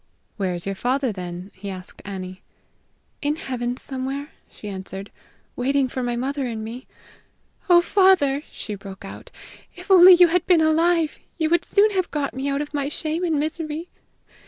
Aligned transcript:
"Where 0.37 0.55
is 0.55 0.65
your 0.65 0.73
father, 0.73 1.11
then?" 1.11 1.51
he 1.53 1.69
asked 1.69 2.01
Annie. 2.05 2.41
"In 3.21 3.35
heaven 3.35 3.77
somewhere," 3.77 4.31
she 4.49 4.67
answered, 4.67 5.11
"waiting 5.55 5.87
for 5.87 6.01
my 6.01 6.15
mother 6.15 6.47
and 6.47 6.63
me. 6.63 6.87
Oh, 7.69 7.81
father!" 7.81 8.41
she 8.51 8.73
broke 8.73 9.05
out, 9.05 9.29
"if 9.75 9.91
only 9.91 10.15
you 10.15 10.29
had 10.29 10.47
been 10.47 10.59
alive 10.59 11.19
you 11.37 11.51
would 11.51 11.65
soon 11.65 11.91
have 11.91 12.09
got 12.09 12.33
me 12.33 12.49
out 12.49 12.63
of 12.63 12.73
my 12.73 12.89
shame 12.89 13.23
and 13.23 13.39
misery! 13.39 13.89